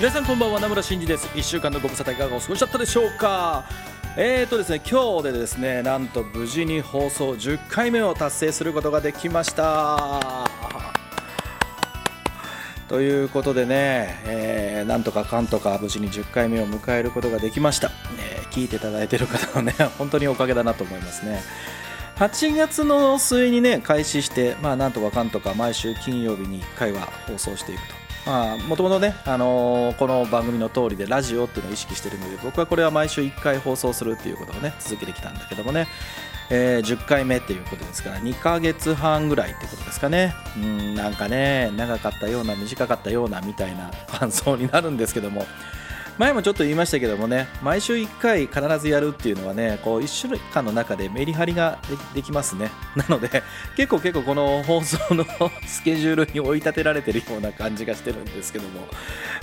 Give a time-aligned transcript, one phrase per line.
[0.00, 1.26] 皆さんこんばんは名村真司です。
[1.36, 3.66] 1週間のご無沙汰いかがお過ごしだったでしょうか。
[4.16, 10.48] えーとですね今日でですねなんと無事に放送10回目を達成することができました。
[12.88, 21.42] ということでね、えー、なんとかかんとか無事に10回目を迎えることができました、えー、聞いていただいている方はね 本当におかげだなと思いますね。
[22.16, 27.99] 8月の末にね開始してまあなんとかかんとか毎週金曜日に1回は放送していくと。
[28.68, 35.88] もともとね、あのー、この番組の通りでラジオっていうのを意識してるので僕はこれは毎週1回放送するっていうことをね続けてきたんだけどもね、
[36.48, 40.34] えー、10回目っていうことですから2ヶ月半ぐらいってことですかね。
[40.56, 45.46] うんなんかね長かったような短かったようなみたいな感想になるんですけども。
[46.20, 51.78] 前もちょっと言いましたけどもね毎週1回必ずやるっていうのはねこう1週間の中でメリハリが
[52.14, 52.70] できますね。
[52.94, 53.42] なので
[53.74, 55.24] 結構結構この放送の
[55.66, 58.86] スケジュールに追い立てられてるような感じがしてるんですけども。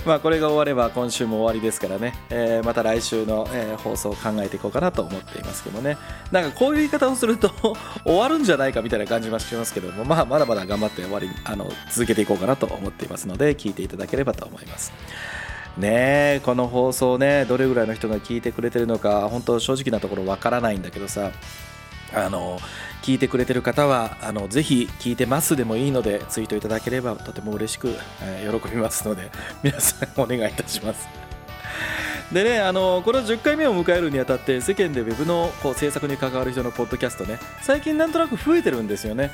[0.06, 5.98] まあこれが終われば今週も終わりですからね、えー、また来週の、え、放送を考えていこうかなと思っていますけどね。
[6.30, 7.50] なんかこういう言い方をすると
[8.04, 10.04] 終わるんじゃないかみたいな感じはしますけども。
[10.04, 14.92] まあまだまだ頑張って終わりあの続けていこうかなと思っていますので聞いていただければと思います。
[15.78, 21.30] ねこの放送ねどれぐらいの人が聞いてくれてるのか本当正直なところわからないんだけどさ
[22.14, 22.58] あの
[23.02, 29.30] 聞いてくれてる方はあのぜひ聞いてますでもいいのでツイートいただければとても嬉しく、えー、喜びますので
[29.62, 31.27] 皆さんお願いいたします。
[32.32, 39.30] でねあのこの10回目を迎えるにあたって世間で Web のこう制作に関わる人のポッドキャストね最近なんとなく増えてるんですよね。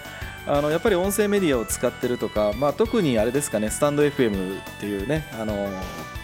[0.47, 5.71] あのやっぱり音声メディアを使ってるとか、まあ、特にあれですかねスタンド FM っていうねあの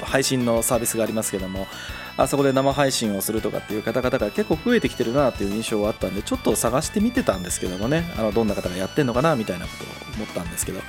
[0.02, 1.66] 配信のサービスがありますけども
[2.18, 10.80] あそこで生配信をするとかっていう方々が結構増えてきてるなっていう印象はあったんでちょっと探してみてたんですけどもねあのどんな方がやってんのかなみたいなことを思ったんですけど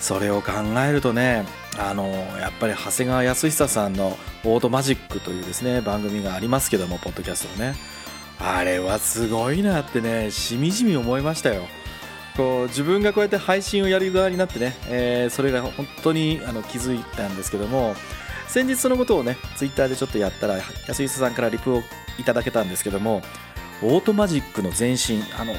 [0.00, 0.52] それを考
[0.86, 1.44] えるとね
[1.78, 7.76] あのやっぱり長谷川康久さんの「オートマジック」というですね番組がありますけどもポッドキャストのね。
[8.38, 11.66] あれはすごいなってねしみじみ思いましたよ。
[12.36, 17.94] こう自分がこうやって配信をやる側になってね、えー、それが本当にあの気づいたんですけども
[18.48, 21.82] 先日そのことをねツイッターでちょっとやったら安井さんからリプを
[22.18, 23.22] いただけたんですけども
[23.82, 25.54] オートマジックの前身あの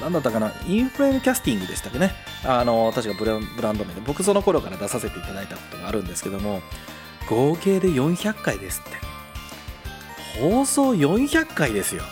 [0.00, 2.12] 何だったかなインフレームキャスティングでしたっけね。
[2.44, 3.36] あの確かブラ
[3.72, 4.00] ンド名で。
[4.06, 6.62] 僕その頃から出させていただいたことがあるんですけども
[7.28, 10.40] 合計で400回ですって。
[10.40, 12.02] 放送400回ですよ。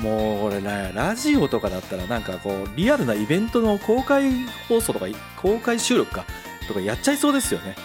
[0.00, 4.32] もうこれねラジオとかだったらなんかこうリアルなイベントの公開
[4.68, 5.06] 放送とか
[5.36, 6.24] 公開収録か
[6.66, 7.76] とかやっちゃいそうですよね。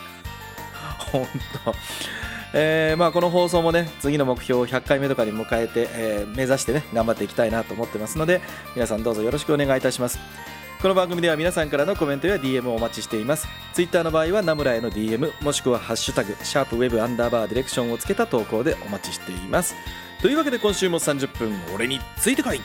[1.12, 1.28] 本
[1.66, 1.74] 当。
[2.54, 8.42] えー、まあこの放送もね次の目標を100回目とかに迎えて、えー、目指してね頑張っていきたいなと思ってますので
[8.76, 10.20] 皆さんどうぞよろしくお願いいたします。
[10.82, 13.50] この番組では皆さんからのコメントや DM をお待ちしています。
[13.74, 19.76] Twitter の場合はナムラへの DM もしくはハッシュタグシャープウェブアンダーバーディレクションをつけた投稿でお待ちしています。
[20.22, 22.62] というわけで今週も30分俺についてこい。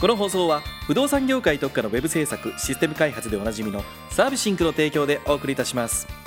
[0.00, 6.19] この放送は不動産業界特化のウェブ制作システム開発でおなじみのサービシンクの提供でお送りいたします。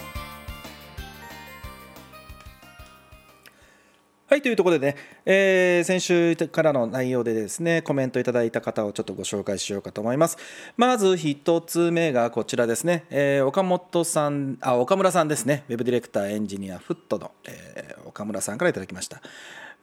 [4.34, 4.96] はいというところでね、
[5.28, 10.40] えー、先週からの内容でですねコメントいただいた方をちょっとご紹介しようかと思います。
[10.76, 15.66] まず1つ目がこちらですね、えー、岡本さんあ岡村さんですね。
[15.70, 19.22] ウェブディレクターエンジニアフットの、えー、岡村さんからいただきました。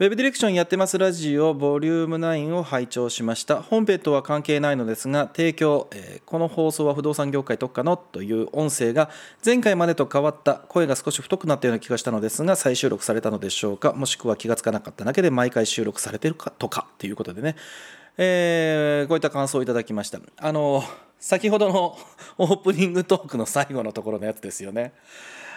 [0.01, 3.61] ウェブディレクションやってますラジオボリューム9を拝聴しました。
[3.61, 9.11] 本編とは関係ないのですが、提供、えー、この放送は不動産業界特化のという音声が
[9.45, 17.57] 前回までと変わった声が少し太くなったような気がしたのですが、再収録されたのでしょうか、もしくは気がつかなかっただけで毎回収録されてるかとかということでね、
[18.17, 20.19] えー、こういった感想をいただきました。
[20.39, 20.83] あの、
[21.19, 21.99] 先ほどの
[22.39, 24.95] オープニングトークの最後のところのやつですよね。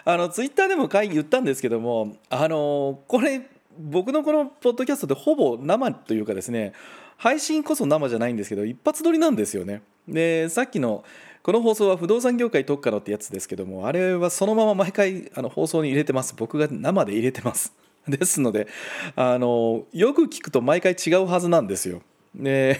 [0.03, 3.41] あのツイッターでも会議言ったんですけども、あのこれ
[3.79, 6.73] 僕のこのポッドキャストでほぼ生というかですね
[7.17, 11.03] 配信こそ生じゃないんですけど一発撮りなんですよねでさっきの
[11.43, 17.73] この放送は不動産業界特化のってやつですけどもあれはそのまま毎回あの放送に入れてます僕が生で入れてます
[18.07, 18.67] ですので
[19.15, 22.01] あのよく聞くと毎回違うはずなんですよ。
[22.35, 22.79] で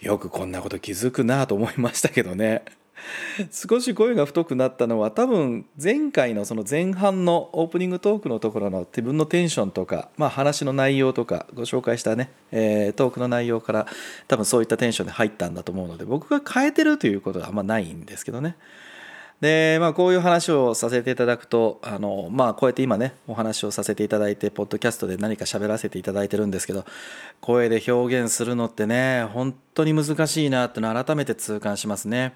[0.00, 2.64] よくこんなこと気づくなと思いましたけどね。
[3.50, 13.86] 少し声が太くなったのは多分前回のその前半のオープニングトークのところの自分のテンションとか、まあ、話の内容とかご紹介したね、えー、トークの内容から
[14.28, 18.56] 多分そういったテンションで入ったんだと思うので僕が変えてるということはあんまないんですけどね。
[19.40, 26.84] でまあ、こういう話をさせていただくとあの、まあ、こうやって今ねお話をさせていただいてポッドキャストで何か喋らせていただいてるんですけど
[27.40, 32.34] 声で表現するのってね本当に難しいなっての改めて痛感しますね。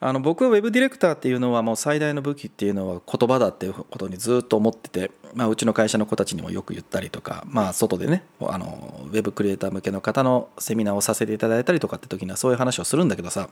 [0.00, 13.48] あの僕はウェブディレクターっていうのはもう最大の武器っていうのは言葉だっていうことにずっと思ってて、まあ、うちの会社の子たちにもよく言ったりとか、まあ、外でねあのウェブクリエイター向けの方のセミナーをさせていただいたりとかって時にはそういう話をするんだけどさ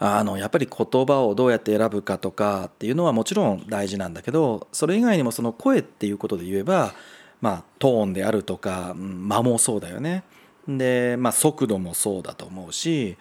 [0.00, 6.94] あのやっぱり言葉をどうやって選ぶかとかっていうのはもちろん大事なんだけどそれ以外にもその声っていうことで言えば、
[7.40, 10.22] まあ、トーンであるとか間もそうだよね。
[10.68, 13.16] で、まあ、速度もそうだと思うし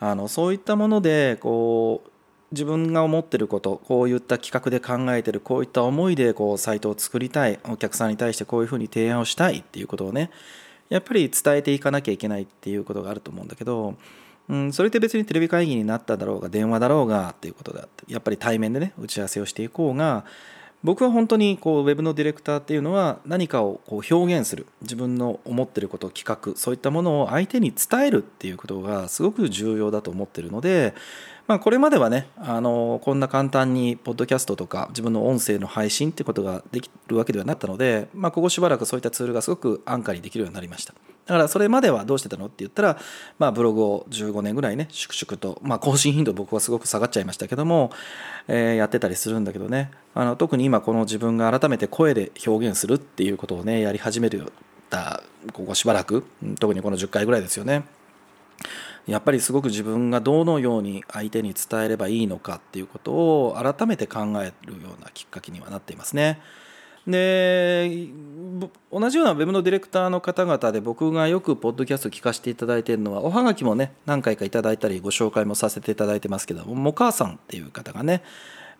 [0.00, 2.10] あのそういったものでこう
[2.52, 10.30] 自分が思ってることこういった企画で考えてるこういった思いでこうサイトを作りたいお客さんに対してこういうふうに提案をしたいっていうことをね
[10.88, 13.94] やっぱり伝えていかなきゃいけないっていうことがあると思うんだけど
[14.50, 20.24] うん、それって別にテレビ会議になっただろうが電話だろうがっていうことであってやっぱり対面でね打ち合わせをしていこうが
[20.82, 30.94] 僕は本当にこうウェブのディレクターっていうのは何かをこう表現する自分の思ってること企画そういったものを相手に伝えるっていうことがすごく重要だと思ってるので
[31.50, 40.94] まあ、これまではねあのこんな簡単にポッドキャストとか自分の音声の配信ってことができるわけではなかったので、まあ、ここしばらくそういったツールがすごく安価にできるようになりました。
[41.26, 42.98] だからそれまではどうしてたのって言ったら、
[43.40, 47.90] まあ、ブログを15年ぐらいね粛々と、まあ、更新頻度僕はすごく下がっちゃいましたけども、
[48.46, 49.90] えー、やってたりするんだけどね。
[50.14, 54.52] あの特に今この自分が改めて声で表現するっていうことをねやり始める
[54.88, 56.24] たここしばらく。
[56.60, 57.82] 特にこの10回ぐらいですよね。
[59.10, 66.40] やっぱりすごく自分がどのように相手に伝えればいいのかっていうことを改めて考えるようなきっかけにはなっていますね。
[67.06, 68.08] で
[68.92, 78.22] 同じようなウェブのディレクターの方々で僕がよくポッドキャスト聞かせていただいているのはおはがきもね何回かいただいたりご紹介もさせていただいてますけどももかさんっていう方がね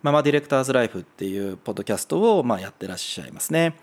[0.03, 3.75] ママディレクターズライフっていうポッドキャストをまやってらっしゃいますね。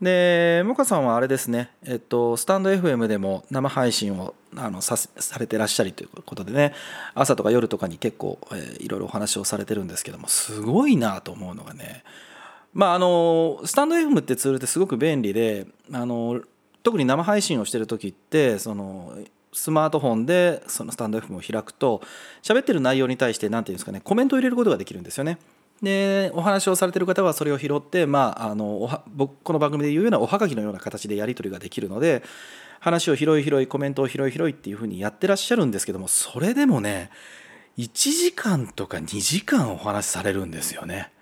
[0.00, 6.72] でモカさんはあれですね、えっと、スタンド FM でも生配信をあのさされてらっしゃりということでね。
[7.14, 12.04] 朝とか夜とかに結構、えー、いろいろお話をされてるんですけどもすごいなと思うのがね。
[12.72, 16.40] まああのスタンド FM ってツールってすごく便利であの
[16.84, 19.12] 特に生配信をしてる時ってその
[19.52, 22.02] スマートフォンでそのスタンド FM を開くと
[22.42, 25.38] 喋ってる内容に対して何て言うんですかねコメントを入れることができるんですよね。
[25.82, 32.22] でお話をされてる方はそれを拾って、まあ、あの僕この番組で言うようなおはがきのような形でやり取りができるので
[32.80, 37.10] 話を拾い拾いコメントを拾い拾いっていうふうにやってらっしゃるんですけどもそれでもね
[37.76, 41.12] 1時間とか2時間お話しされるんですよね。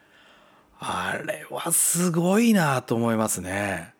[0.78, 3.94] あれはすごいなと思いますね。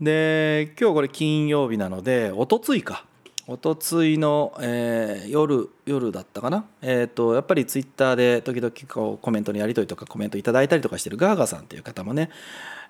[0.00, 3.06] で今日これ金曜日なのでおとついか
[3.46, 12.30] おとついの、えー、夜夜だったかな、えーと、やっぱりツイッターで時々こうコメントのやり取りとかコメントいただいたりとかしてるガーガさんっていう方もね、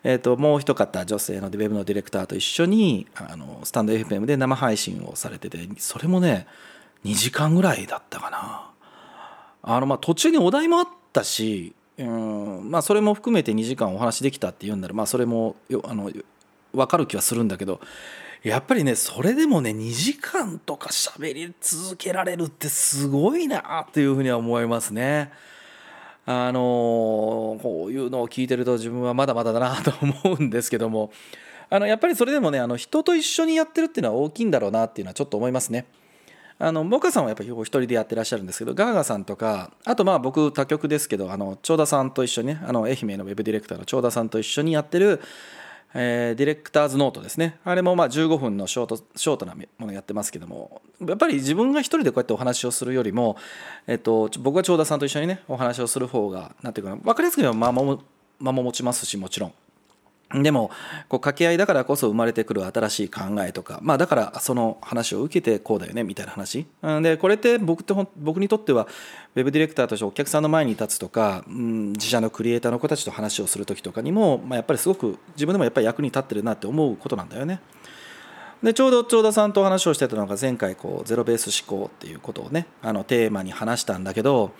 [0.04, 6.46] えーと、もう一方女性のウェブのディレクターと一緒にあのスタンド FM で生配信をされててそれもね
[7.04, 8.70] 2時間ぐらいだったかな。
[9.66, 16.10] あのまあ途中にお題もあったしうんまあそれも含めて2時間お話できたっていうんならまあそれもあの
[16.72, 17.80] 分かる気はするんだけど
[18.44, 25.32] やっぱりねそれでもね2時間とか喋り続けられるってすごいなっていうふうには思いますね。
[26.26, 31.10] あのこういうのを聞いてると自分はまだまだだなと思うんですけども
[31.68, 35.86] あのやっぱりそれでもねあの人と一緒にやってるっていうのは大きいんだろうなっていうのはちょっと思いますね。
[36.58, 45.20] あのモカさんはやっぱりお一人でやってらっしゃるんですけどガーガさんとかあとまあ僕他局ですけどあの長田さんと一緒にねあの愛媛のウェブディレクターの長田さんと一緒にやってる
[45.94, 47.58] えー、ディレクターズノートですね。
[47.64, 53.36] あれもまあ15分のショートショートなものやってますけどもやっぱり自分が一人でこうやってお話をするよりも、
[53.86, 58.02] えっと、僕は長田さんと一緒にねお話をする方がなんていうかな分かりやすく言えば間も
[58.40, 59.52] 間も持ちますしもちろん。
[60.42, 60.68] でも
[61.08, 66.66] こう掛け合いだからこそ生まれてくる新しい考えとか、まあ、だからその話を受けてこうだよねみたいな話
[67.02, 68.88] でこれって僕って僕にとっては
[69.34, 77.60] ウェブディレクターとしてお客さんの前に立つとか、うん、自社のクリエイターの子たちと話をする時とかにも、まあ、やっぱりすごく自分でもやっぱり役に立ってるなって思うことなんだよね。
[78.62, 84.52] でちょうど長田さんと話をしてたのが前回こうゼロベース思考っていうことをねあのテーマに話したんだけど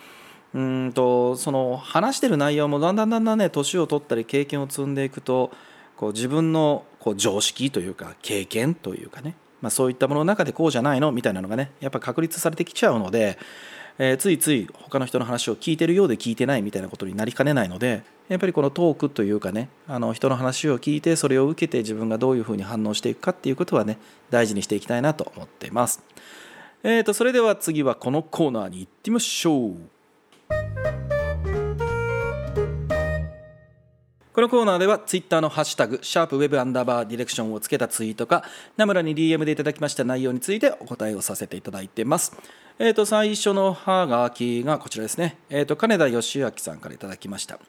[0.53, 5.51] うんとその話してる内容もだんだんだんだんね年を取ったり経験を積んでいくと
[5.97, 13.37] こう自分のこう常識というか経験というかね、まあ、そういったものの中でこうじゃないのみたいなのがねやっぱ確立されてきちゃうので、
[13.97, 23.97] えー、ついつい他の人の話を聞いてるようで聞いてないみたいなことになりかねないのでやっぱりこのトークというかねあの人の話を聞いてそれを受けて自分がどういうふうに反応していくかっていうことはね
[24.29, 26.03] 大事にしていきたいなと思っています。
[26.83, 29.94] えーと、それでは次はこのコーナーに行ってみましょう。
[34.35, 38.43] このコーナーではツイッターのハッシュタグ、シャープウェブアンダーバーディレクションをつけたツイートか、
[38.75, 42.35] 名村に DM でいただきました内容についてお答えをさせていただいてます。
[42.77, 45.37] えっ、ー、と、最初のハーガーキがこちらですね。
[45.49, 47.59] えっ、ー、と、金田義明さんからいただきました。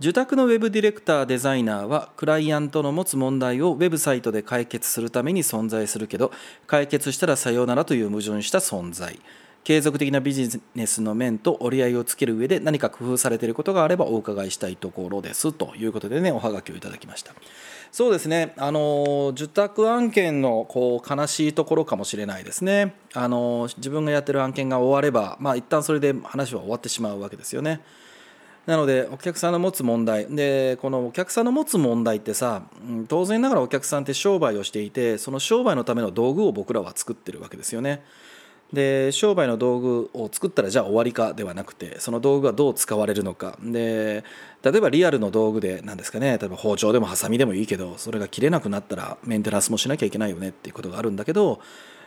[0.00, 6.32] 受託のウェブディレクターデザイナーはクライアントの持つ問題をウェブサイトで解決するために存在するけど
[6.66, 9.20] 解決したらさようならという矛盾した存在
[9.62, 17.34] 継続的なビジネスの面と折り合いをつける上で何か工夫されていることがあればお伺いしたいところですということでねおはがきをいただきました。
[17.92, 18.54] そうですね。
[18.56, 22.94] あの受託案件のこう悲しいところかもしれないですね。
[23.14, 27.80] あの自分がやってる案件が終わればまあ一旦それで話は終わってしまうわけですよね。
[28.66, 30.26] なのでお客さんの持つ問題。
[30.28, 32.62] でこのお客さんの持つ問題ってさ
[33.08, 38.04] 当然ながらお客さんって商売をしていてその商売のための道具を僕らは作ってるわけですよね。
[38.72, 43.58] で商売の道具を作ったらじゃあ終わりかではなくてその道具がどう使われるのか。
[43.62, 44.24] で
[44.62, 46.38] 例えばリアルの道具で何ですかね。
[46.38, 51.60] 例えば包丁でもハサミでもいいけどそれが切れなくなったらメンテナンスもしなきゃいけないよねっていうことがあるんだけど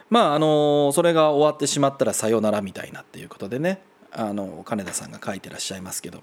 [0.10, 3.82] まああのそれが終わってしまったらさよならみたいなっていうことでね。
[4.16, 6.22] あの金田さんが書いてらっしゃいますけど。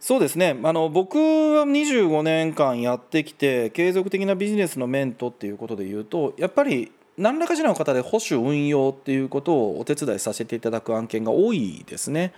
[0.00, 0.58] そうですね。
[0.64, 12.32] あの僕は25年間やってきて継続的なビジネスのメントっていうことで言うとやっぱり何らかしらの方で保守運用っていうことをお手伝いさせていただく案件が多いですね。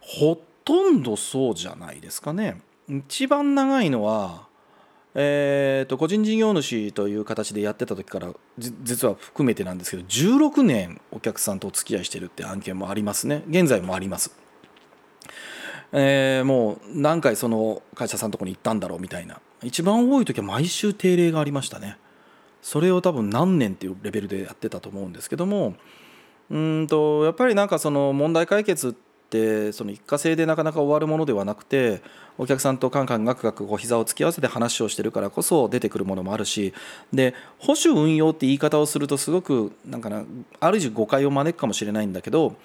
[0.00, 2.60] ほとんどそうじゃないですかね。
[2.88, 4.50] 一番長いのは
[5.14, 13.42] えーと、個人事業主という形でやってた時から実は含めてなんですけど16年お客さんとお付き合いしてるって案件もありますね。
[13.48, 14.32] 現在もあります、
[15.92, 19.40] えー、もう何回その会社さんのとこに行ったんだろうみたいな。
[19.62, 21.98] 一番多い時は毎週定例がありましたね。
[22.62, 25.74] それを多分何年っていうレベルでやってたと思うんですけども
[26.50, 32.02] うんとやっぱりなんかその問題解決ってその一過性でなかなか終わるものではなくて
[32.36, 36.74] お客さんとカンカンガクガクこう膝を突き合わせて話をしてるからこそ出てくるものもあるし
[37.12, 40.24] で保守運用って言い方をするとすごくなんかな
[40.58, 42.56] ある種誤解を招くかもしれないんだけど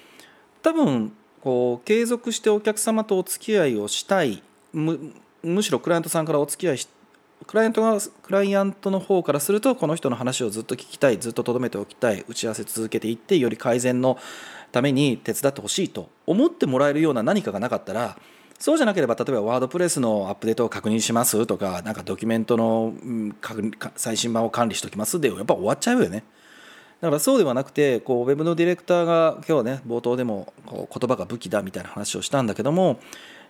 [0.63, 4.41] 多分こう継続してお客様とお付き合いをしたい
[4.73, 6.87] むむしろクライアントさんからお付き合いし
[7.47, 14.17] クライアントがクライアントの方からするとこの人の話をずっと聞きたいずっと留めておきたい打ち合わせ続けていってより改善の
[14.71, 18.17] ために手伝ってほしいと思ってもらえるような何かがなかったら
[18.57, 22.93] そうじゃなければ例えばワードプレスのアップデートを確認しますとかなんかドキュメントの
[23.95, 26.23] 最新版を管理しておきますでやっぱ終わっちゃうよね。
[27.01, 32.99] だからそうではなくてこうウェブのディレクターが今日ね冒頭でもこう言葉が武器だみたいな話をしたんだけども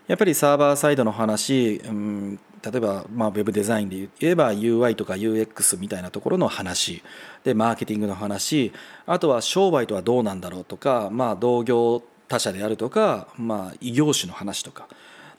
[0.08, 7.02] やっぱりサーバーサイドの話、うん、例えば、まあ、ウェブデザインで言えば UI とか UX みたいなところの話
[7.44, 8.72] でマーケティングの話
[9.08, 14.88] あとは商売とはどうなんだろうとか、まあ、同業他社であるとか、まあ、異業種の話とか。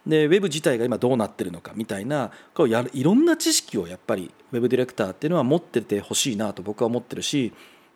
[0.07, 7.53] でウェブ自体が今どうなってるのかみたいなこうやいろんな知識をやっぱりウェブディレクターっていうのは持っててほしいなと僕は思ってるし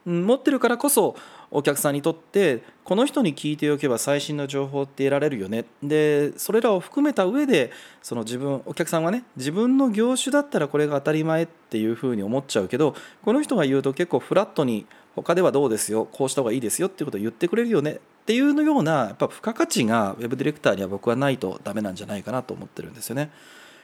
[0.06, 1.14] 持ってるからこそ
[1.50, 7.70] お客さんにとってこの人に聞いておけば最新の情報って得られるよねでそれらを含めた上で
[8.02, 23.30] その自分お客さんはね自分の業種だったらこれが当たり前っていうふうに思っちゃうけどこの人が言うと結構フラットに他ではどうですよこうした方がいいですよっていうことを言ってくれるよねっていうのようなやっぱ付加価値がウェブディレクターには僕はないとダメなんじゃないかなと思ってるんですよね。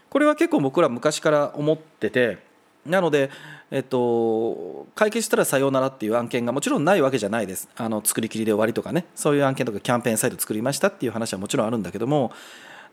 [0.09, 2.39] これは結構僕ら昔から思ってて
[2.87, 3.31] なので、
[3.71, 7.69] えっと、解決したらさようならっていう案件がもちろんないわけじゃないです。
[7.77, 9.07] あの作りきりで終わりとかね。
[9.15, 12.33] そういう案件とかキャンペーンサイト作りましたっていう話はもちろんあるんだけども。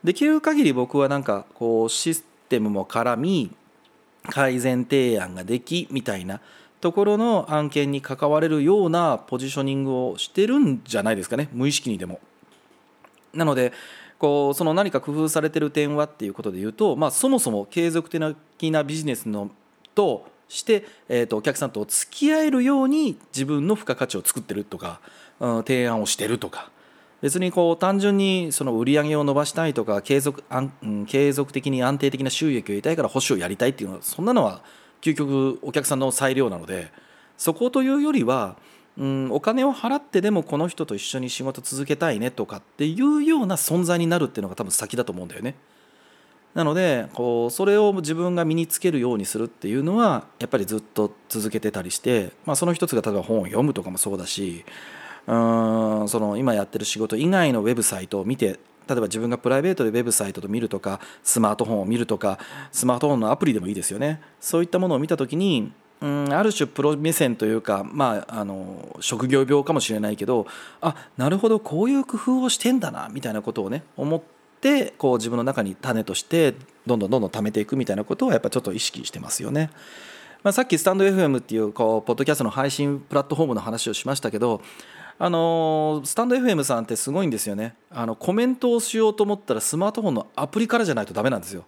[0.02, 3.50] できる限り僕はなんかこうシステムも絡み
[4.24, 6.40] 改善提案ができみたいな
[6.80, 11.48] ところの案件に関われるようなポジショニングをしてるんじゃないですかね。
[11.52, 12.20] 無意識にでも。
[13.32, 13.72] なので
[14.18, 19.50] こうその何か工夫されてる点はっていうことで言うと、まあ、そもそも継続的なビジネスの
[19.94, 25.00] として、えーと、お客さんと付き合えるように自分の付加価値を作ってるとか、
[25.40, 26.70] うん、提案をしてるとか
[27.20, 34.62] 別にこう単純にその売り上げを伸ばしたいとか継続あん継続的に安定的な収益を得たいから保守をやりたいっていうのはそんなのは
[35.00, 36.92] 究極お客さんの裁量なので
[37.38, 38.56] そこというよりは、
[38.98, 45.56] うん、お金を払ってでもこの人と一緒に仕事続けたいねとかっていうような存在になるっていうのが多分先だと思うんだよね。
[46.54, 54.64] なのでこうそれを自分が身につけるようにするっていうのはやっぱりずっと続けてたりして、まあ、その一つが例えば本を読むとかもそうだし
[55.26, 62.38] うんその今やってる仕事以外のウェブサイトを見て例えば自分がプライベートでウェブサイトと見るとかスマートフォンを見るとか
[62.70, 64.20] スマートフォンのアプリでもいいですよね。
[64.40, 70.46] そういったものを見た時にうんある種プロ目線というか、まあ、あの職業病かもしれないけど
[70.82, 74.22] あなるほどこういう工夫をしてんだなみたいなことをね思っ
[74.64, 76.54] てこう自分の中に種として
[76.86, 79.68] どんどんどんどん貯めていくみたいなことをやっぱちょっと意識してますよね。
[80.42, 84.62] まあ、さっきスタンド FM っていうこうポッドキャストの配信プラットフォームの話をしましたけど
[85.18, 87.74] あのスタンド FM さんってすごいんですよね。
[87.90, 91.64] あのコメントをしようと思ったらスマートフォンのアプリからじゃないとダメなんですよ。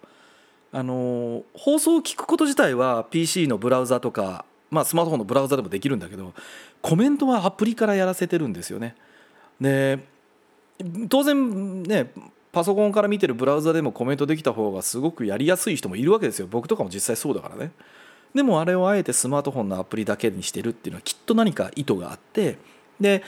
[0.72, 6.34] あの放送を聞くこと自体は PC のブラウザとか、まあ、スマートフォンのブラウザでもできるんだけど
[6.82, 8.94] コメントはアプリからやらせてるんですよね。
[9.60, 10.00] で
[11.08, 12.10] 当然ね
[12.56, 16.46] パソコンから見てるブラウザでもコメントできた方がすごくやりやすい人もいるわけですよ。
[16.50, 17.70] 僕とかも実際そうだからね。
[18.34, 22.56] でもあれをあえてスマートフォンのアプリだけにしてるっていうのはきっと何か意図があって。
[22.98, 23.22] で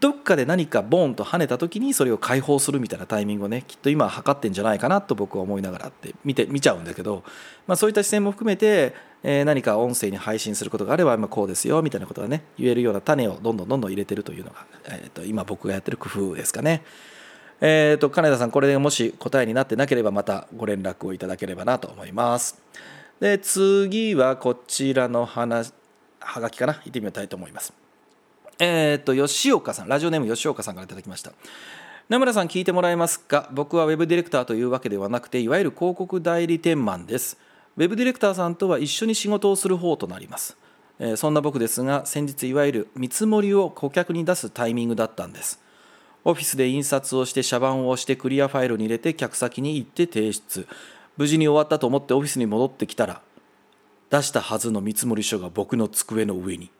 [0.00, 7.22] どっかで何かボーンと跳ねた時にそれを解放するみたいなタイミングをねきっと今測ってんじゃないかなと僕は思いながらって見て見ちゃうんだけど、
[7.68, 16.82] まあ、そういった視線も含めて、えー、何か音声に配信することがあれば今こうですよみたいなことがね言えるような種をどんどんどんどん入れてるというのが、えー、と今僕がやってる工夫ですかね。
[17.64, 22.60] えーと、金田さんこれでもし答えになってなければまたご連絡をいただければなと思います。
[23.20, 25.72] で次はこちらの話
[26.18, 26.74] はがきかな。
[26.74, 27.72] 行ってみたいと思います。
[28.58, 31.30] えー、と吉岡さんラジオネーム吉岡さんからいただきました。
[32.08, 33.48] 名村さん聞いてもらえますか？
[33.52, 37.38] 僕はウェブディレクターというわけではなくていわゆる広告代理店マンです。
[37.76, 40.56] ウェブディレクターさんとは一緒に仕事をする方となります、
[41.14, 45.61] そんな僕ですが先日いわゆる見積もりを顧客に出すタイミングだったんです。
[46.24, 50.66] オフィスで印刷をして社番を押してクリアファイルに入れて客先に行って提出
[51.16, 53.22] 無事に終わったと思ってオフィスに戻ってきたら
[54.10, 56.70] 出したはずの見積書が僕の机の上に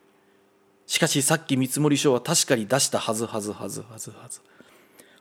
[0.87, 4.41] しかしさっき見積書は確かに出したはずはずはずはずはず。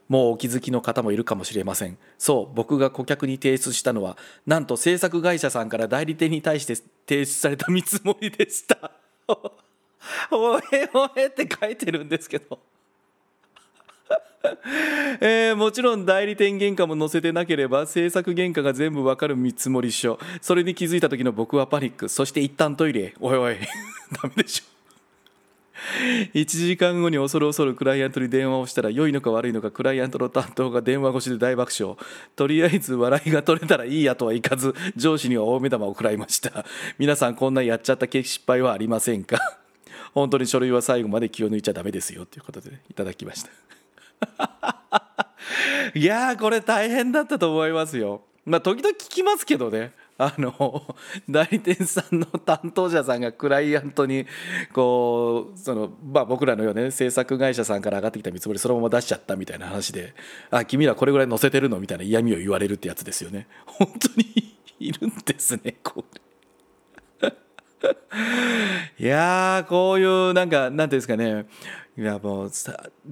[0.10, 1.98] もうお気づきの方もいるかもしれません。
[2.18, 8.92] そう、僕が顧客に提出したのは、なんと制作会社さんから代理店に対して提出された見積もりでした。
[10.32, 12.60] おえおえって書いてるんですけど。
[15.22, 20.20] えー、もちろん代理店原価も載せてなければ制作原価が全部わかる見積書。
[20.42, 22.10] それに気づいた時の僕はパニック。
[22.10, 23.56] そして一旦トイレおいおい。
[24.22, 24.72] ダメでしょ。
[26.34, 31.98] 1時間後に恐る恐るクライアントに電話をしたら良いのか悪いのかクライアントの担当が電話越しで大爆笑。
[32.36, 36.66] とりあえず笑いが取れたらいいやとはいかず上司には大目玉を食らいました。
[36.98, 39.38] 皆さんこんなやっちゃった失敗はありませんか？
[40.14, 42.26] 本当に書類は最後まで気を抜いちゃダメですよ。
[42.26, 43.50] ということで、ね、いただきました。
[45.96, 48.22] いやーこれ大変だったと思いますよ。
[48.46, 49.94] まあ時々聞きますけどね。
[50.18, 50.96] あの
[51.28, 54.28] 代理店さんの担当者さんがクライアントに
[54.72, 60.14] こうその、まあ、僕らのような、ね、制作会社さんから上がってきた見積もりそのまま出しちゃったみたいな話で
[60.52, 63.48] 「あ君らこれぐらい載せてるの?」みたいな嫌味を言われるってやつですよね。
[63.66, 66.22] 本当に いるんですねこれ。
[69.00, 71.46] いやーこういうなんかなんていうんですかね。
[71.98, 72.52] いやもう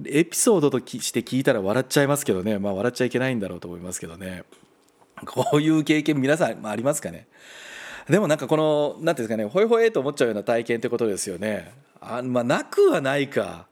[0.06, 2.58] エピソードとして聞いたら笑っちゃいますけどね。
[2.58, 4.44] まあ笑っちゃいけないんだろうと思いますけどね。
[5.26, 7.26] こういう経験皆さんありますかね？
[8.08, 9.44] でもなんかこの何ていうんですかね。
[9.44, 11.72] ほいほいと思っちゃうような体験ってことですよね。
[12.00, 13.66] あまあなくはないか。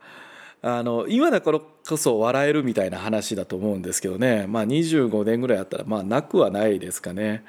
[0.61, 4.46] あの今だからこそ笑えるみたいな話だと思うんですけどね。
[4.48, 7.44] まあ25年ぐらいあったらまあなくはないですかね。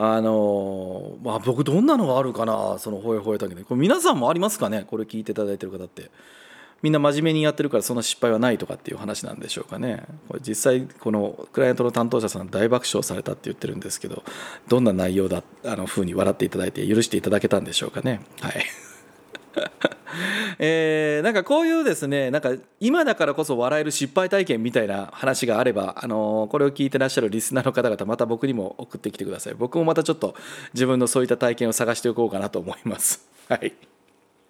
[0.00, 4.84] あのまあ僕どんなのがあるかなそのほえほえたけどこれ皆さんもありますかね？
[4.86, 6.10] これ聞いていただいてる方って。
[6.80, 10.04] みんな真面目にやってるからそんな失敗はないとかっていう話なんでしょうかね。
[10.28, 14.22] これ実際このクライアントの担当者さん大爆笑されたって言ってるんですけど
[14.68, 18.20] どんな内容だあの風に笑っていただいて許していただけたんでしょうかね。
[18.40, 18.64] はい。
[20.58, 30.34] えー、なんかこういうですねなんか今だからこそ笑える失敗体験みたいな話があれば、あのー、これを聞いてらっしゃるリスナーの方々また僕にも送ってきてください僕もまたちょっと
[30.74, 33.72] 自分のそういった体験を探しておこうかなと思います はい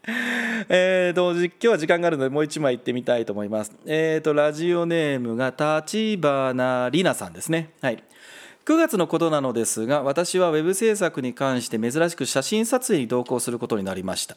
[0.68, 3.72] えーと、今日は時間があるのでもう一枚行ってみたいと思います。
[3.84, 7.70] えーと、ラジオネームが立花里奈さんですね。
[7.82, 8.02] はい。
[8.64, 14.36] 9月のことなのですが、私はウェブ制作に関して珍しく写真撮影に同行することになりました。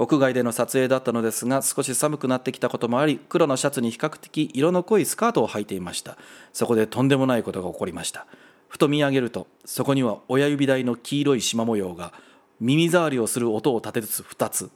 [0.00, 6.16] 屋外での撮影だったのですが、少し寒くなってきたこともあり、黒のシャツに比較的色の濃いスカートを履いていました。
[6.54, 8.26] そこでとんでもないことが起こりました。
[8.68, 12.14] ふと見上げると、そこには親指台の黄色い縞模様が、
[12.60, 14.70] 耳障りをする音を立てつつ2つ。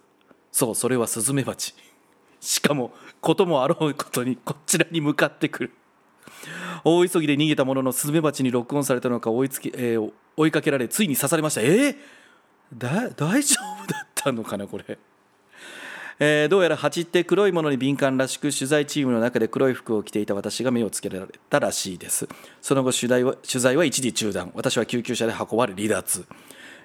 [0.52, 1.74] そうそれはスズメバチ。
[2.40, 5.72] しかもこともあろうことにこちらに向かってくる。
[6.84, 11.62] 大急ぎで逃げたもののスズメバチにロックオンされたのか追いつき、えー追いかけられついに刺されました。
[11.62, 11.96] えー、
[12.76, 14.98] だ大丈夫だったのかなこれ。
[16.18, 22.28] えーどうやら蜂って黒いものに敏感らしく取材チームの中で黒い服を着ていた私が目をつけられたらしいです。
[22.62, 24.52] その後取材は取材は一時中断。
[24.54, 26.24] 私は救急車で運ばれ離脱。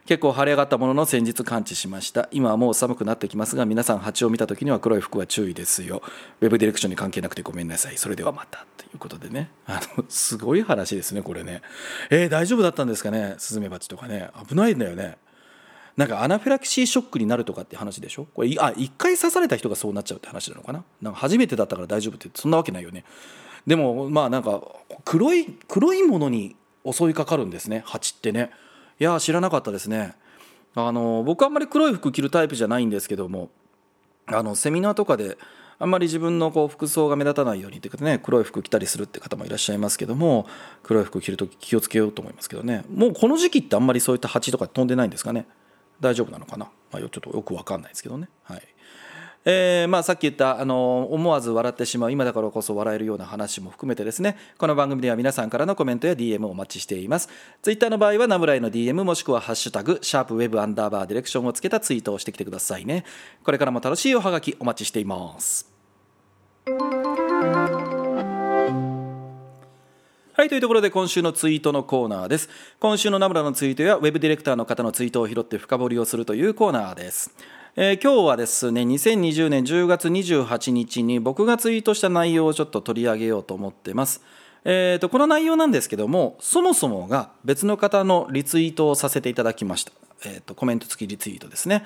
[0.06, 2.30] 結構晴れ上がったものの先日完治しました。
[2.32, 6.02] 今はもう寒くなってきますが皆さん蜂を見た時には黒い服は注意ですよ。
[6.42, 7.98] ウェブディレクションに関係なくてごめんなさい。
[7.98, 9.52] それではまたということでね。
[9.68, 11.62] あのすごい話ですねこれね。
[12.10, 13.36] えー大丈夫だったんですかね？
[13.38, 14.30] スズメバチとかね。
[14.48, 15.18] 危ないんだよね。
[16.00, 18.26] なんかアナフィラキシーショックになるとかって話でしょ？
[18.34, 20.86] これあ一回刺された人がそうなっちゃうって話なのかな？
[21.02, 23.04] なんか初めてだったから大丈夫ってそんなわけないよね。
[23.68, 24.62] でもまあなんか
[25.04, 26.56] 黒い黒いものに
[26.90, 27.84] 襲いかかるんですね。
[27.86, 28.50] 蜂ってね。
[28.98, 30.14] いや知らなかったですね。
[30.74, 33.50] あの僕あんまり黒い服着るタイプじゃないんですけども
[34.26, 35.38] あのセミナーとかで
[35.80, 40.48] あんまり自分のこう服装が目立たないようにというかね黒い服着たりするって方もいらっしゃいますけども
[40.82, 42.86] 黒い服着るとき気をつけようと思いますけどね。
[42.90, 45.46] もうこの時期ってあんまりそういった蜂とか飛んでないんですかね？
[46.00, 48.30] 大丈夫なのかな、まあ、ちょっとよくわかんないですけどね。
[48.44, 48.62] はい。
[49.46, 54.38] えーまあ、さっき言ったあの思わず笑ってしまう今だからこそ笑えるような話も含めてですね。
[54.58, 57.30] この番組では皆さんからのコメントや DM をお待ちしています。
[57.62, 63.06] ツイッターの場合はナムライの DM もしくは「ハッシュタグシャープウェブアンダーバーディレクション」をつけたツイートをしてきてくださいね。
[63.44, 65.72] これからも楽しいおはがきお待ちしています。
[70.39, 72.49] はいというところで今週のツイートのコーナーです。
[72.80, 77.36] 今週のナムラのツイートやウェブディレクターの方のツイートを拾って深掘りをするというコーナーです。
[77.75, 84.23] えー今日はですね2020年10月28日に僕がツイートした内容をちょっと取り上げようと思ってます。
[84.63, 89.91] えー、とこの内容なんですけどもそもそもが別の方のリツイートをさせていただきました、
[90.23, 91.86] えー、とコメント付きリツイートですね、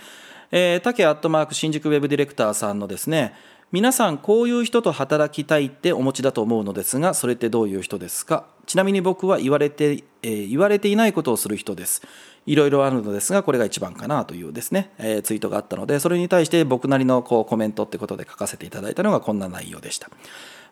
[0.52, 3.34] えー、竹アットマーク新宿ウェブディレクターさんのですね
[3.74, 8.46] 皆さんこういう人と働きたいってお持ちだと思うのですがそれってどういう人ですか？
[8.68, 12.04] ちなみに僕は言われて、えー言われていないことをする人です。
[12.46, 20.12] いろいろあるのですがこれが一番かなというですね、えーツイートがあったのでそれに対して僕なりのこうコメントってことで書かせていただいたのがこんな内容でした。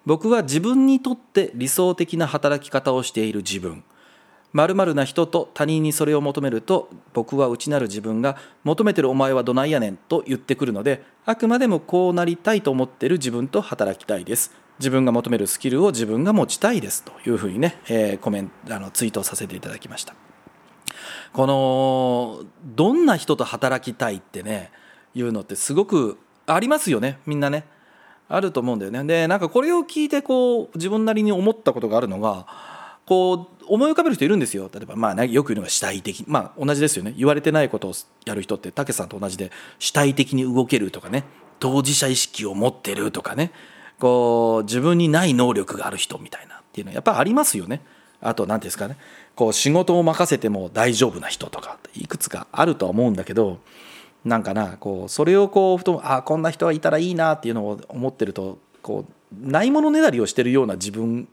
[0.06, 3.84] 僕は自分にとって理想的な働き方をしている自分。
[4.54, 14.52] 〇〇な人と他人にそれを求めると僕は内なる自分が求めてるお前はどないやねんと言ってくるのであくまでもこうなりたいと思ってる自分と働きたいです。
[14.80, 20.16] 自分が求めるスキルを自分が持ちたいですというふうにね、えーコメントあのツイートさせていただきました。
[21.34, 24.72] このどんな人と働きたいってね
[25.14, 27.66] いうのってすごくありますよねみんなね。
[28.28, 29.04] あると思うんだよね。
[29.04, 32.48] でなんかこれを聞いてこう自分なりに思ったことがあるのが
[33.12, 34.70] こう思い浮かべる人いるんですよ。
[34.74, 37.14] 例えばまあよく言うのが主体的まあ同じですよね。
[37.18, 37.94] 言われてないことを
[38.24, 41.26] やる人ってたけさんと同じで主体的に動けるとかね。
[41.60, 43.52] 当事者意識を持ってるとかね。
[44.00, 47.82] こう自分にない能力がある人みたいなっていうのはやっぱありますよね。
[48.22, 48.96] あと何ですかね。
[49.36, 53.60] こう仕事を任せても大丈夫な人とかいくつかあるとは思うんだけど
[54.24, 61.28] なんかなこうそれをこうふとあこんな人がいたらいいなっていうのを思ってるとこうないものねだりをしてるような自分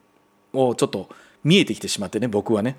[0.52, 1.08] をちょっと
[1.48, 2.76] 見えてきてしまってね僕はね、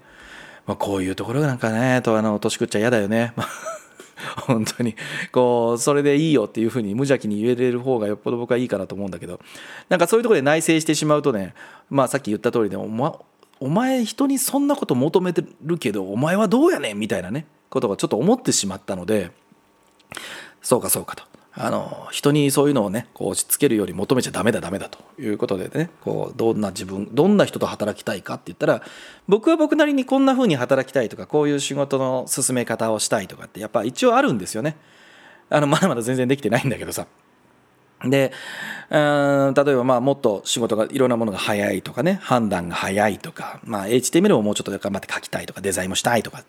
[0.68, 3.34] まあ、こういうところなんかねとあの年食っちゃ嫌だよね。
[4.46, 4.96] 本当に。
[5.32, 9.40] こうそれでいいよっていうふうに無邪気に言えれる方がよっぽど僕はいいかなと思うんだけど。
[9.88, 11.56] なんかそういうところで内省してしまうとね
[11.90, 13.18] まあさっき言った通りでお,、ま、
[13.60, 19.32] お前人にそんなこと求めてるけどお前はどうやねんみたいなねことがちょっと思ってしまったので。
[20.62, 21.29] そうかそうかと。
[21.54, 28.84] あの人にそういうのをねこう押し付けるより求めちゃダメだダメだということでねこうどんな自分どんな人と働きたいかって言ったら
[29.28, 34.78] 僕は僕なりにこんな風に働きたいとかこういう仕事の進め方をしたいとかってやっぱ一応あるんですよね。
[35.50, 37.08] あのまだまだ全然できてないんだけどさ。
[38.06, 38.32] で
[38.90, 46.44] うん例えばまあもっと仕事がいろんなものが早いとかね判断が早いとか、まあ、HTML をもうちょっと頑張って書きたいとかデザインもしたいとか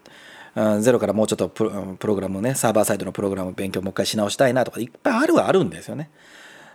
[0.80, 6.10] ゼロからもうちょっとプログラムねサーバーサイドのプログラム勉強もう一回し直したいなとかいっぱいあるはあるんですよね。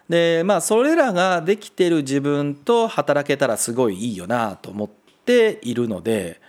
[0.10, 4.90] でまあそれらができてる自分と働けたらすごいいいよなと思っ
[5.26, 6.40] ているので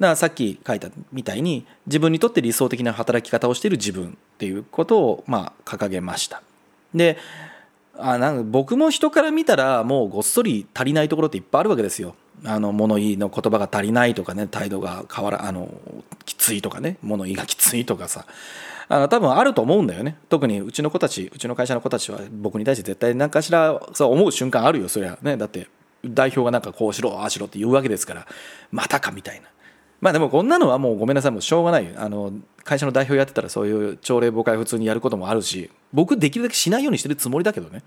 [0.00, 6.42] ださっき書いたみたいに自分にとって理想的な働き方をしている自分っていうことをまあ掲げました。
[6.94, 7.18] で
[7.96, 12.16] あなんか僕も人から見たらもうごっそり足りないところっていっぱいあるわけですよ。
[12.44, 15.68] あの物言いの言葉が足りないとかね態度が変わらあの
[16.24, 18.26] きついとかね物言いがきついとかさ。
[18.86, 20.18] あの多分あると思うんだよね。
[20.28, 25.18] 特にうちの子たちうちの会社の子たちは僕に対して絶対何かしらそう思う瞬間あるよそりゃ。
[25.22, 25.68] ねだって
[26.04, 28.26] 代表がなんかこうしろああしろって言うわけですから。
[28.70, 29.48] またかみたいな。
[30.02, 31.32] まあでもこんなのはもうごめんなさい。
[31.32, 31.94] もうしょうがない。
[31.96, 32.30] あの
[32.62, 37.82] 会社の代表やってたらそういう朝礼誤解普通にやることもあるし僕できるだけしないようにしてるつもりだけどね。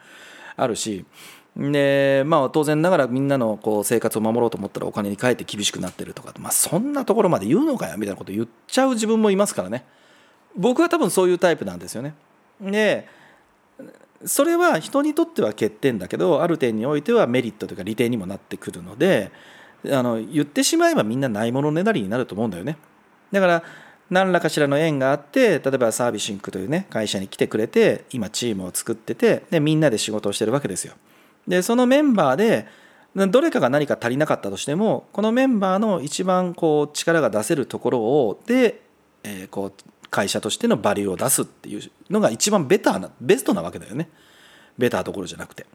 [0.55, 1.05] あるし
[1.57, 9.83] でまあ当然ながらみんなのこう生活を守ろうと思ったらお金に変えて厳しくなってるとか、まあ、そんなところまで言うのかよみたいなこと言っちゃう自分もいますからね。
[10.55, 12.13] 僕は多分そういうタイプなんですよね。
[12.61, 13.07] で
[14.25, 19.31] それは人にとっては欠点だけどある点においてはメリットというか利点にもなってくるので
[19.91, 22.77] あの言ってしまえばみんなないものねだりになると思うんだよね。
[23.31, 23.63] だから
[24.09, 30.93] 何らかしらの縁があって例えばサービシンクというね会社に来てくれて今チームを作っててでみんなで仕事をしてるわけですよ。
[31.47, 32.67] でそのメンバーで
[33.15, 38.81] どれかが何か足りなかったとしてもこのメンバーの一番こう力が出せるところをで、
[39.23, 39.73] えー、こう
[40.09, 44.09] 会社としてのバリューを出すっていうのが一番ベターなベストなわけだよね。
[44.77, 45.65] ベターところじゃなくて。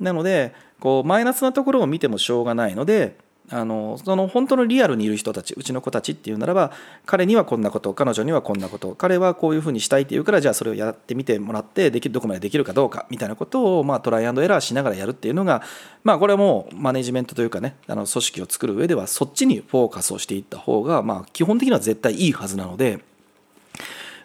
[0.00, 3.16] なのでこうマイナスなところを見てもしょうがないので
[3.48, 6.72] あのその本当のリアルにいる人たちうちの子たちっていうならば
[7.04, 15.62] 彼にはこんなこと彼女にはこんなこと彼はこういうふうにしたいっていうからじゃあそれをやってみてもらってできるどこまでできるかどうかみたいなことを、まあ、トライアンドエラーしながらやるっていうのが、
[16.04, 23.00] まあ、これはもうマネジメントというかねあの組織を作る上ではそっちにフォーカスをしていった方が、まあ、基本的には絶対いいはずなので。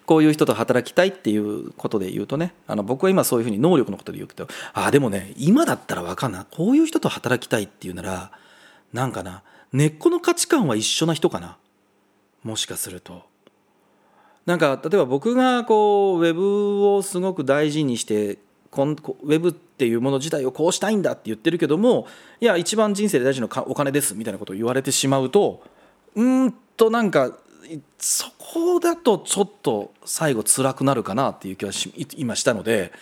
[0.06, 8.30] こういう人と働きたいっていうことで言うとねあの僕は今そういうふうに能力のことで言うけどああでもね今だったら分かんないこういう人と働きたいっていうなら
[8.92, 11.58] なんかな根っこの価値観は一緒な人かな？
[12.42, 13.22] もしかすると。
[14.46, 18.38] なんか例えば僕がこうウェブをすごく大事にして
[18.70, 22.06] こんウェブっていうもの自体をこうしたいんだって言ってるけども
[22.40, 25.64] いや一番人生で大事なお金ですみたいなことを言われてしまうと
[26.14, 27.36] うんとなんか
[27.98, 31.72] そこだとちょっと最後辛くなるかなっていう気は
[32.16, 32.92] 今したので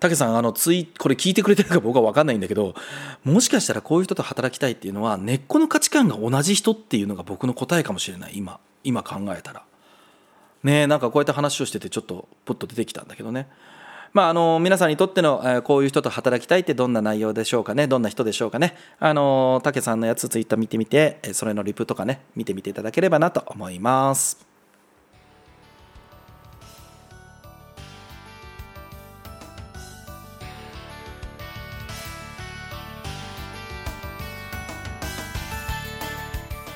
[0.00, 2.74] 武さんあのツイこれ聞いてくれてるか僕は分かんないんだけど
[3.22, 8.32] もしかしたらこういう人と働きたいっていうのは根っこの価値観が同じ人っていうのが僕の答えかもしれない。
[8.36, 9.64] 今今考えたら。
[10.62, 13.48] ねなんかこうやって話をしててちょっとポッと出てきたんだけどね。
[14.12, 17.88] まあ、あの皆さんにとっての、えー、こういう人と働きたいってどんな内容でしょうかね。
[17.88, 18.76] どんな人でしょうかね。
[19.00, 24.53] あの武さんのやつツイッター見てみてそれのリプとかね見てみていただければなと思います。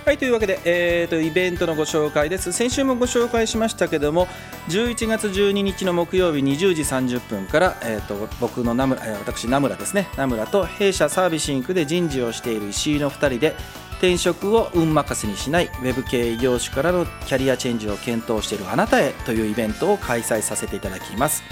[0.08, 2.50] はいというわけで、えーと、イベントのご紹介です。
[2.50, 4.26] 先週もご紹介しましたけども
[4.70, 10.08] 11月12日の木曜日20時30分から、えーと、僕の名村、え、私名村ですね。
[10.16, 13.54] 名村と弊社サービスインクで人事をしている石井の2人で
[13.98, 21.42] 転職を運任せにしないウェブ系異業種からのキャリアチェンジを検討しているあなたへというイベントを開催させていただきます。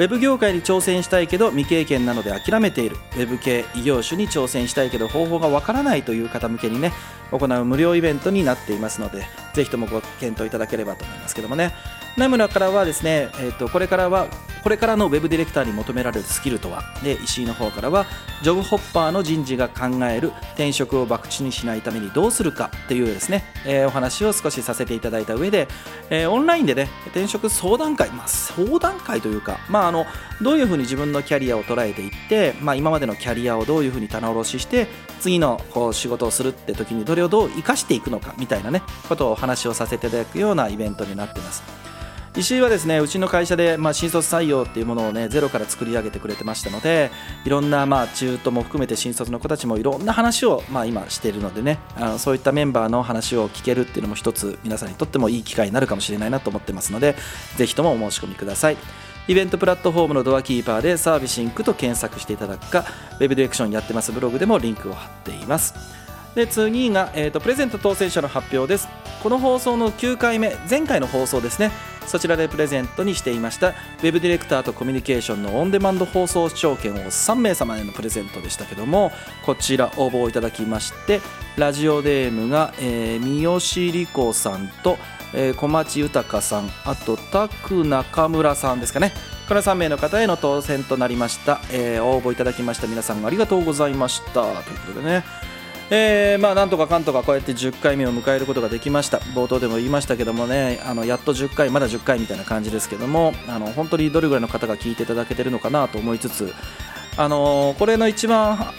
[0.00, 2.96] ウェブ業界に挑戦したいけど未経験なので諦めている。
[2.96, 6.94] ウェブ系異業種に挑戦したいけど方法がわからないという方向けにね
[7.30, 11.74] 行う無料イベントになっていますのでぜひともご検討いただければと思いますけどもね。
[12.16, 14.28] 名村からはですね、えー、とこれからは
[14.62, 16.82] これからのウェブディレクターに求められるスキルとは？
[17.02, 18.04] で石井の方からは
[18.42, 22.70] ジョブホッパーの人事が考える転職を博打にしないためにどうするか？
[22.86, 25.66] というですね、えー、お話を少しさせていただいた上で、
[26.10, 30.04] えー、オンラインでね転職相談会、まあ、相談会というか、まあ、あの
[30.42, 34.88] どういうふうに自分のキャリアを捉えていって、まあ、今までのキャリアをどういうふうに棚卸しして
[35.20, 41.62] 次のこう仕事をするって時にどれをどう生かしていくのかみたいなねことをお話をさせていただくようなイベントになっています。
[42.40, 47.10] 石井はですねうちの会社で、まあ、新卒採用っていうものをねゼロから作り上げてくれてましたので
[47.44, 57.14] いろんな、まあ、中途も含めて新卒の子たちもいろんな話を、まあ、今しているのでねあのそういったメンバーの話を聞けるっていうのも一つ皆さんにとってもいい機会になるかもしれないなと思ってますので
[57.56, 58.76] ぜひともお申し込みください。
[59.28, 62.84] イベントプラットフォームのドアキーパーでサービシンクと検索していただくか
[63.20, 65.99] ウェブディレクションやってますブログでもリンクを貼っています。
[66.34, 68.88] で次が、えーと、プレゼント当選者の発表です。
[69.22, 71.70] この放送の9回目前回の放送ですね。
[72.06, 79.12] そちらでプレゼントにしていましたウェブディレクターとコミュニケーションのオンデマンド放送視聴券を3名様へのプレゼントでしたけども
[79.46, 81.20] こちら応募をいただきまして
[81.56, 84.98] ラジオネームが、えー、三好理子さんと、
[85.32, 89.12] えー、小町豊さんあとタク中村さんですかね。
[89.48, 94.32] この3名の方への当選となりました、えー、応募いただきました皆さんありがとうございました。
[94.32, 94.54] という
[94.86, 95.49] ことでね。
[95.92, 99.18] えー、まあなんとかかんとかこうやって10回目を迎えることができました。
[99.18, 106.54] 冒頭でも言いましたけどもねあのやっと10回まだ10回みたいな感じですけどもあの本当にどれぐらいの方が聞いていただけてるのかなと思いつつ
[107.16, 108.72] あのこれの一番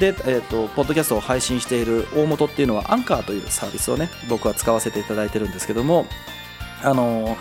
[0.00, 6.06] で、えーと、ポッドキャストを配信している大元っていうのはアンカーというサービスをね僕は使わせていただいてるんですけども
[6.82, 7.36] あの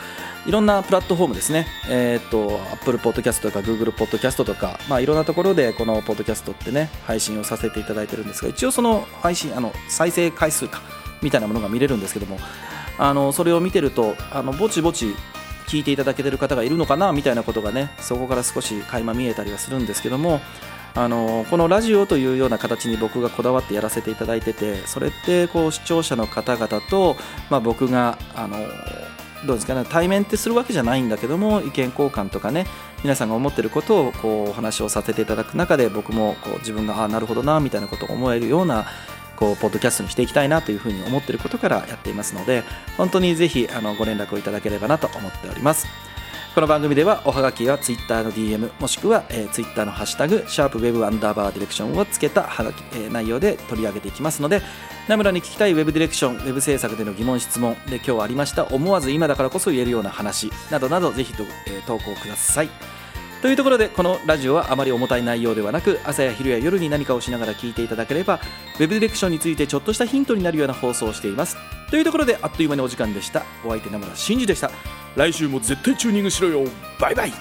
[0.45, 10.81] いろんなプラットフォームですね、えっ、と、Apple Podcast とか Google Podcast とか、まあ、いろんなところでこのポッドキャストってね、配信をさせていただいてるんですが、一応その配信、あの、再生回数か、
[11.21, 12.39] みたいなものが見れるんですけども、
[12.97, 15.15] あの、それを見てると、あの、ぼちぼち
[15.67, 20.41] 聞いていただけてる方がいるのかな、みたいなことがね、そこから少し垣間見えたりはするんですけども、
[20.95, 27.15] あのこのラジオというような形に僕がこだわってやらせていただいててそれってこう視聴者の方々と、
[27.49, 28.57] まあ、僕があの
[29.45, 32.65] どうですかね対面ってするわけじゃないんだけども意見交換とかね
[33.03, 38.85] 皆さんが思ってることをこうお話をさせていただく中で僕もこう自分がああなるほどなみたいなことを思えるような
[39.35, 42.63] こうポッドキャストにしていきたいなというふうに思っていることからやっていますので
[42.97, 45.87] 本当にぜひあのご連絡をいただければなと思っております。
[46.55, 54.61] この番組ではおはがきは Twitter の DM もしくは、えー、Twitter のハッシュタグシャープウェブアンダーバーディレクションをつけたはがき、えー、内容で取り上げていきますので
[55.07, 62.69] 名村に聞きたいウェブディレクションウェブ制作での疑問質問で今日ありました思わず今だからこそ言えるような話などなどぜひと、えー、投稿ください。
[63.41, 68.39] というところでこのラジオはあまり重たい内容ではなく朝や昼や夜に何かをしながら聞いていただければ
[68.79, 71.57] ウェブディレクションについてちょっとしたヒントになるような放送をしています。
[71.89, 73.43] というところであっという間にお時間でした。
[73.65, 74.71] お相手名村真司でした。
[75.17, 76.63] 来週も絶対チューニングしろよ。
[76.97, 77.33] バイバイ。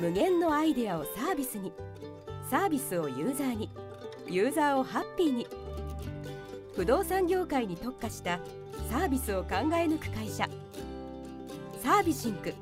[0.00, 1.72] 無限のアイデアをサービスに
[2.52, 3.70] サービスをユーザーに。
[4.28, 5.46] ユーザーをハッピーに。
[6.76, 8.40] 不動産業界に特化した
[8.90, 10.46] サービスを考え抜く会社。
[11.82, 12.52] サービシンク。